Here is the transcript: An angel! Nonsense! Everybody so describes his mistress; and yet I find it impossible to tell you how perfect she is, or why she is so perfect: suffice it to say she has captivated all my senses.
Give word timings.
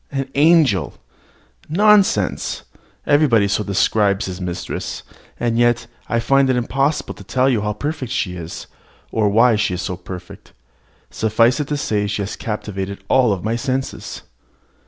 An 0.11 0.31
angel! 0.33 0.95
Nonsense! 1.69 2.63
Everybody 3.05 3.47
so 3.47 3.63
describes 3.63 4.25
his 4.25 4.41
mistress; 4.41 5.03
and 5.39 5.59
yet 5.59 5.85
I 6.09 6.19
find 6.19 6.49
it 6.49 6.55
impossible 6.55 7.13
to 7.13 7.23
tell 7.23 7.47
you 7.47 7.61
how 7.61 7.73
perfect 7.73 8.11
she 8.11 8.33
is, 8.35 8.65
or 9.11 9.29
why 9.29 9.57
she 9.57 9.75
is 9.75 9.83
so 9.83 9.95
perfect: 9.97 10.53
suffice 11.11 11.59
it 11.59 11.67
to 11.67 11.77
say 11.77 12.07
she 12.07 12.23
has 12.23 12.35
captivated 12.35 13.03
all 13.09 13.37
my 13.43 13.55
senses. 13.55 14.23